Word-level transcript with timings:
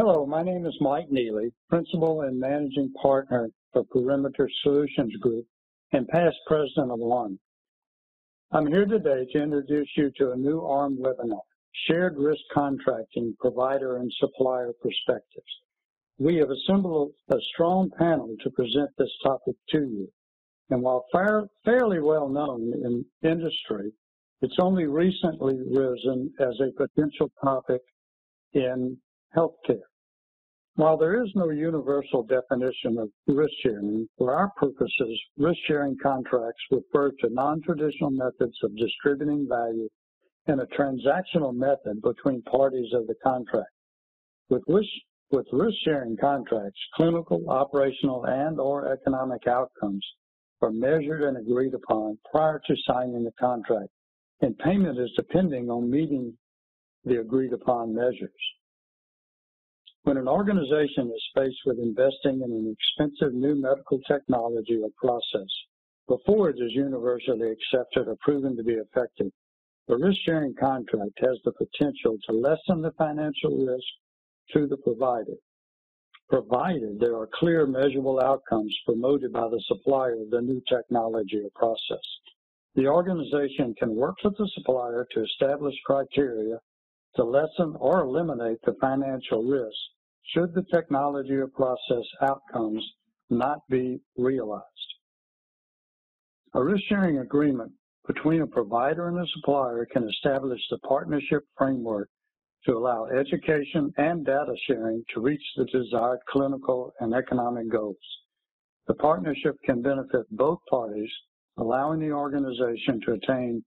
Hello, 0.00 0.24
my 0.24 0.44
name 0.44 0.64
is 0.64 0.76
Mike 0.80 1.10
Neely, 1.10 1.50
Principal 1.68 2.20
and 2.20 2.38
Managing 2.38 2.92
Partner 3.02 3.50
for 3.72 3.82
Perimeter 3.82 4.48
Solutions 4.62 5.12
Group 5.16 5.44
and 5.90 6.06
past 6.06 6.36
President 6.46 6.92
of 6.92 7.00
AHRMM. 7.00 7.36
I'm 8.52 8.68
here 8.68 8.86
today 8.86 9.26
to 9.32 9.42
introduce 9.42 9.88
you 9.96 10.12
to 10.18 10.30
a 10.30 10.36
new 10.36 10.60
AHRMM 10.60 10.98
webinar, 10.98 11.40
Shared 11.88 12.16
Risk 12.16 12.42
Contracting 12.54 13.34
Provider 13.40 13.96
and 13.96 14.08
Supplier 14.20 14.72
Perspectives. 14.80 15.52
We 16.20 16.36
have 16.36 16.50
assembled 16.50 17.10
a 17.30 17.40
strong 17.52 17.90
panel 17.98 18.36
to 18.44 18.50
present 18.50 18.90
this 18.98 19.10
topic 19.24 19.56
to 19.70 19.78
you. 19.78 20.08
And 20.70 20.80
while 20.80 21.06
fair, 21.10 21.48
fairly 21.64 21.98
well 21.98 22.28
known 22.28 22.72
in 22.72 23.04
industry, 23.28 23.90
it's 24.42 24.60
only 24.60 24.86
recently 24.86 25.56
risen 25.68 26.32
as 26.38 26.54
a 26.60 26.70
potential 26.76 27.32
topic 27.42 27.80
in 28.52 28.96
healthcare. 29.36 29.82
While 30.76 30.96
there 30.96 31.24
is 31.24 31.32
no 31.34 31.50
universal 31.50 32.22
definition 32.22 32.98
of 32.98 33.10
risk 33.26 33.50
sharing, 33.64 34.08
for 34.16 34.32
our 34.32 34.50
purposes, 34.56 35.20
risk 35.36 35.58
sharing 35.66 35.96
contracts 36.00 36.62
refer 36.70 37.10
to 37.10 37.30
non-traditional 37.30 38.10
methods 38.10 38.56
of 38.62 38.76
distributing 38.76 39.48
value 39.48 39.88
and 40.46 40.60
a 40.60 40.66
transactional 40.66 41.52
method 41.52 42.00
between 42.02 42.42
parties 42.42 42.92
of 42.94 43.08
the 43.08 43.16
contract. 43.24 43.70
With 44.50 44.62
risk, 44.68 44.88
with 45.30 45.46
risk 45.52 45.76
sharing 45.84 46.16
contracts, 46.16 46.78
clinical, 46.94 47.50
operational, 47.50 48.24
and 48.26 48.60
or 48.60 48.92
economic 48.92 49.46
outcomes 49.48 50.06
are 50.62 50.70
measured 50.70 51.22
and 51.22 51.36
agreed 51.36 51.74
upon 51.74 52.18
prior 52.30 52.60
to 52.66 52.76
signing 52.86 53.24
the 53.24 53.32
contract, 53.32 53.90
and 54.42 54.56
payment 54.58 54.98
is 54.98 55.10
depending 55.16 55.70
on 55.70 55.90
meeting 55.90 56.32
the 57.04 57.20
agreed 57.20 57.52
upon 57.52 57.94
measures. 57.94 58.30
When 60.08 60.16
an 60.16 60.26
organization 60.26 61.12
is 61.14 61.30
faced 61.34 61.60
with 61.66 61.78
investing 61.78 62.40
in 62.40 62.50
an 62.50 62.74
expensive 62.74 63.34
new 63.34 63.54
medical 63.54 64.00
technology 64.08 64.80
or 64.82 64.88
process, 64.96 65.50
before 66.08 66.48
it 66.48 66.56
is 66.58 66.72
universally 66.72 67.50
accepted 67.50 68.08
or 68.08 68.16
proven 68.22 68.56
to 68.56 68.62
be 68.62 68.72
effective, 68.72 69.30
the 69.86 69.98
risk-sharing 69.98 70.54
contract 70.54 71.12
has 71.20 71.38
the 71.44 71.52
potential 71.52 72.16
to 72.24 72.32
lessen 72.32 72.80
the 72.80 72.92
financial 72.92 73.66
risk 73.66 73.84
to 74.54 74.66
the 74.66 74.78
provider, 74.78 75.36
provided 76.30 76.98
there 76.98 77.18
are 77.18 77.28
clear 77.34 77.66
measurable 77.66 78.18
outcomes 78.18 78.74
promoted 78.86 79.30
by 79.30 79.46
the 79.50 79.62
supplier 79.66 80.22
of 80.22 80.30
the 80.30 80.40
new 80.40 80.62
technology 80.70 81.42
or 81.44 81.50
process. 81.54 82.06
The 82.76 82.86
organization 82.86 83.74
can 83.74 83.94
work 83.94 84.16
with 84.24 84.38
the 84.38 84.48
supplier 84.54 85.06
to 85.12 85.22
establish 85.22 85.74
criteria 85.84 86.60
to 87.16 87.24
lessen 87.24 87.76
or 87.78 88.00
eliminate 88.04 88.62
the 88.64 88.74
financial 88.80 89.42
risk 89.42 89.76
should 90.34 90.54
the 90.54 90.64
technology 90.72 91.34
or 91.34 91.48
process 91.48 92.04
outcomes 92.22 92.84
not 93.30 93.60
be 93.68 94.00
realized. 94.16 94.64
A 96.54 96.62
risk-sharing 96.62 97.18
agreement 97.18 97.72
between 98.06 98.40
a 98.40 98.46
provider 98.46 99.08
and 99.08 99.18
a 99.18 99.26
supplier 99.34 99.86
can 99.92 100.08
establish 100.08 100.60
the 100.70 100.78
partnership 100.78 101.44
framework 101.56 102.08
to 102.66 102.72
allow 102.72 103.06
education 103.06 103.92
and 103.98 104.24
data 104.24 104.54
sharing 104.66 105.04
to 105.14 105.20
reach 105.20 105.42
the 105.56 105.66
desired 105.66 106.18
clinical 106.28 106.92
and 107.00 107.14
economic 107.14 107.70
goals. 107.70 107.96
The 108.86 108.94
partnership 108.94 109.56
can 109.64 109.82
benefit 109.82 110.26
both 110.30 110.58
parties, 110.70 111.10
allowing 111.58 112.00
the 112.00 112.12
organization 112.12 113.00
to 113.04 113.12
attain 113.12 113.62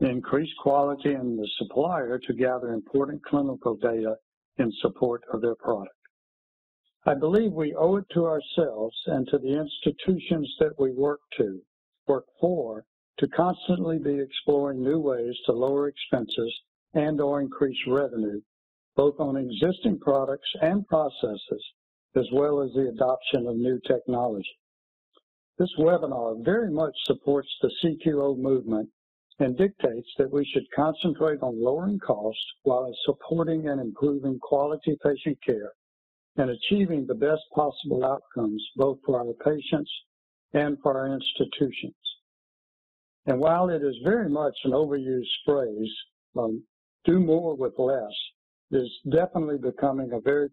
increased 0.00 0.56
quality 0.62 1.12
and 1.12 1.38
the 1.38 1.48
supplier 1.58 2.18
to 2.18 2.32
gather 2.32 2.72
important 2.72 3.22
clinical 3.24 3.76
data 3.76 4.16
in 4.58 4.72
support 4.80 5.22
of 5.32 5.40
their 5.40 5.54
product. 5.56 5.94
I 7.06 7.12
believe 7.12 7.52
we 7.52 7.74
owe 7.74 7.96
it 7.96 8.06
to 8.14 8.24
ourselves 8.24 8.96
and 9.04 9.28
to 9.28 9.36
the 9.36 9.60
institutions 9.60 10.56
that 10.58 10.80
we 10.80 10.90
work 10.90 11.20
to, 11.36 11.60
work 12.06 12.24
for, 12.40 12.86
to 13.18 13.28
constantly 13.28 13.98
be 13.98 14.18
exploring 14.18 14.82
new 14.82 14.98
ways 14.98 15.36
to 15.44 15.52
lower 15.52 15.88
expenses 15.88 16.62
and 16.94 17.20
or 17.20 17.42
increase 17.42 17.76
revenue, 17.86 18.40
both 18.96 19.20
on 19.20 19.36
existing 19.36 19.98
products 20.00 20.48
and 20.62 20.86
processes, 20.86 21.62
as 22.16 22.26
well 22.32 22.62
as 22.62 22.72
the 22.72 22.88
adoption 22.88 23.46
of 23.48 23.56
new 23.56 23.78
technology. 23.86 24.58
This 25.58 25.74
webinar 25.78 26.42
very 26.42 26.70
much 26.70 26.96
supports 27.04 27.54
the 27.60 27.70
CQO 27.82 28.38
movement 28.38 28.88
and 29.40 29.58
dictates 29.58 30.08
that 30.16 30.32
we 30.32 30.46
should 30.46 30.70
concentrate 30.74 31.42
on 31.42 31.62
lowering 31.62 31.98
costs 31.98 32.54
while 32.62 32.90
supporting 33.04 33.68
and 33.68 33.78
improving 33.78 34.38
quality 34.38 34.96
patient 35.02 35.36
care 35.44 35.72
and 36.36 36.50
achieving 36.50 37.06
the 37.06 37.14
best 37.14 37.42
possible 37.54 38.04
outcomes 38.04 38.62
both 38.76 38.98
for 39.04 39.18
our 39.18 39.32
patients 39.44 39.90
and 40.52 40.76
for 40.82 40.98
our 40.98 41.14
institutions. 41.14 41.94
And 43.26 43.38
while 43.40 43.70
it 43.70 43.82
is 43.82 43.94
very 44.04 44.28
much 44.28 44.54
an 44.64 44.72
overused 44.72 45.22
phrase, 45.46 45.90
um, 46.36 46.62
do 47.04 47.20
more 47.20 47.56
with 47.56 47.78
less 47.78 48.12
is 48.70 48.90
definitely 49.10 49.58
becoming 49.58 50.12
a 50.12 50.20
very 50.20 50.48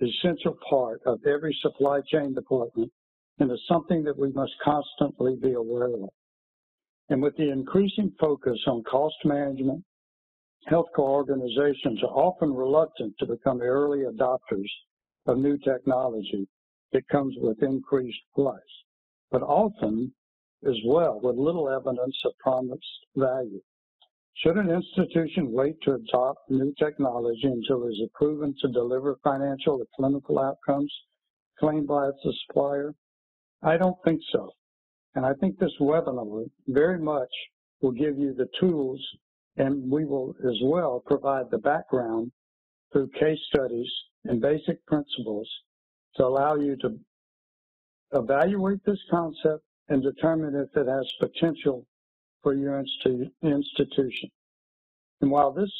essential 0.00 0.56
part 0.68 1.00
of 1.04 1.18
every 1.26 1.56
supply 1.60 2.00
chain 2.10 2.34
department 2.34 2.90
and 3.38 3.50
is 3.50 3.60
something 3.68 4.02
that 4.04 4.18
we 4.18 4.32
must 4.32 4.52
constantly 4.64 5.36
be 5.36 5.52
aware 5.52 5.92
of. 5.92 6.08
And 7.08 7.22
with 7.22 7.36
the 7.36 7.50
increasing 7.50 8.12
focus 8.20 8.58
on 8.66 8.82
cost 8.84 9.16
management, 9.24 9.84
healthcare 10.68 10.98
organizations 10.98 12.02
are 12.02 12.10
often 12.10 12.52
reluctant 12.52 13.14
to 13.18 13.26
become 13.26 13.62
early 13.62 14.00
adopters 14.00 14.68
of 15.26 15.38
new 15.38 15.56
technology 15.58 16.46
that 16.92 17.08
comes 17.08 17.34
with 17.38 17.62
increased 17.62 18.20
price, 18.34 18.60
but 19.30 19.42
often 19.42 20.12
as 20.66 20.76
well 20.84 21.20
with 21.22 21.36
little 21.36 21.68
evidence 21.68 22.16
of 22.24 22.32
promised 22.38 23.06
value. 23.16 23.60
Should 24.36 24.56
an 24.56 24.70
institution 24.70 25.52
wait 25.52 25.80
to 25.82 25.94
adopt 25.94 26.50
new 26.50 26.72
technology 26.78 27.46
until 27.46 27.84
it 27.84 27.92
is 27.92 28.08
proven 28.14 28.54
to 28.60 28.68
deliver 28.68 29.18
financial 29.22 29.80
or 29.80 29.86
clinical 29.96 30.38
outcomes 30.38 30.92
claimed 31.58 31.86
by 31.86 32.08
its 32.08 32.18
supplier? 32.46 32.94
I 33.62 33.76
don't 33.76 33.96
think 34.04 34.20
so. 34.32 34.50
And 35.14 35.26
I 35.26 35.34
think 35.34 35.58
this 35.58 35.74
webinar 35.80 36.48
very 36.68 36.98
much 36.98 37.28
will 37.82 37.92
give 37.92 38.18
you 38.18 38.32
the 38.32 38.48
tools 38.58 39.00
and 39.56 39.90
we 39.90 40.04
will 40.04 40.34
as 40.48 40.58
well 40.62 41.02
provide 41.06 41.50
the 41.50 41.58
background 41.58 42.30
through 42.92 43.08
case 43.18 43.38
studies 43.52 43.90
and 44.24 44.40
basic 44.40 44.84
principles 44.86 45.48
to 46.16 46.24
allow 46.24 46.54
you 46.54 46.76
to 46.76 46.98
evaluate 48.12 48.84
this 48.84 48.98
concept 49.10 49.62
and 49.88 50.02
determine 50.02 50.54
if 50.54 50.68
it 50.76 50.88
has 50.88 51.10
potential 51.20 51.86
for 52.42 52.54
your 52.54 52.82
institu 52.82 53.30
institution. 53.42 54.30
And 55.20 55.30
while 55.30 55.52
this 55.52 55.70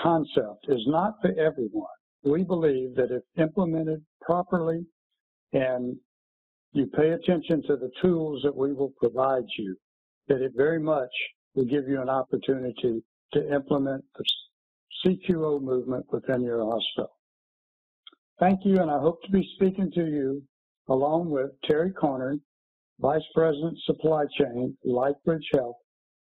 concept 0.00 0.66
is 0.68 0.82
not 0.86 1.14
for 1.20 1.32
everyone, 1.38 1.86
we 2.22 2.42
believe 2.42 2.94
that 2.96 3.10
if 3.10 3.22
implemented 3.38 4.04
properly 4.20 4.86
and 5.52 5.96
you 6.72 6.86
pay 6.86 7.10
attention 7.10 7.62
to 7.62 7.76
the 7.76 7.90
tools 8.00 8.42
that 8.44 8.56
we 8.56 8.72
will 8.72 8.92
provide 9.00 9.44
you, 9.58 9.76
that 10.28 10.40
it 10.40 10.52
very 10.56 10.78
much 10.78 11.10
will 11.54 11.64
give 11.64 11.88
you 11.88 12.00
an 12.00 12.08
opportunity 12.08 13.02
to 13.32 13.54
implement 13.54 14.04
the 14.16 14.24
CQO 15.04 15.60
movement 15.60 16.06
within 16.10 16.42
your 16.42 16.64
hospital. 16.64 17.16
Thank 18.38 18.64
you, 18.64 18.78
and 18.78 18.90
I 18.90 18.98
hope 18.98 19.22
to 19.22 19.30
be 19.30 19.48
speaking 19.56 19.90
to 19.92 20.06
you 20.06 20.42
along 20.88 21.30
with 21.30 21.50
Terry 21.64 21.92
Conard, 21.92 22.40
Vice 22.98 23.22
President 23.34 23.78
Supply 23.84 24.24
Chain, 24.38 24.76
LifeBridge 24.86 25.44
Health, 25.54 25.76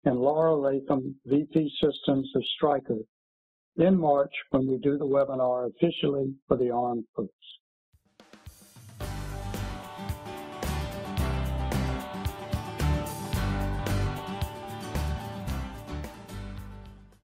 and 0.05 0.19
Laura 0.19 0.55
Latham, 0.55 1.15
VP 1.25 1.71
Systems 1.81 2.31
of 2.35 2.43
Stryker, 2.55 2.99
in 3.77 3.97
March 3.97 4.33
when 4.51 4.67
we 4.67 4.77
do 4.77 4.97
the 4.97 5.05
webinar 5.05 5.69
officially 5.69 6.33
for 6.47 6.57
the 6.57 6.69
armed 6.69 7.05
folks. 7.15 7.31